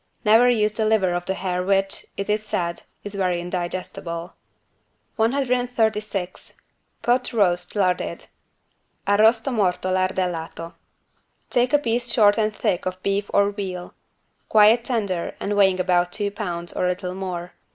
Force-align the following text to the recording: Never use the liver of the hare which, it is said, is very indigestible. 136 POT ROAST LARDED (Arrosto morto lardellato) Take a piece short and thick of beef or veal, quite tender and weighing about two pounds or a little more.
Never 0.25 0.49
use 0.49 0.71
the 0.71 0.85
liver 0.85 1.13
of 1.13 1.25
the 1.25 1.35
hare 1.35 1.61
which, 1.61 2.07
it 2.17 2.27
is 2.27 2.43
said, 2.43 2.81
is 3.03 3.13
very 3.13 3.39
indigestible. 3.39 4.33
136 5.17 6.55
POT 7.03 7.31
ROAST 7.33 7.75
LARDED 7.75 8.25
(Arrosto 9.05 9.53
morto 9.53 9.93
lardellato) 9.93 10.73
Take 11.51 11.71
a 11.71 11.77
piece 11.77 12.11
short 12.11 12.39
and 12.39 12.51
thick 12.51 12.87
of 12.87 13.03
beef 13.03 13.29
or 13.31 13.51
veal, 13.51 13.93
quite 14.49 14.83
tender 14.83 15.35
and 15.39 15.55
weighing 15.55 15.79
about 15.79 16.11
two 16.11 16.31
pounds 16.31 16.73
or 16.73 16.85
a 16.85 16.89
little 16.89 17.13
more. 17.13 17.53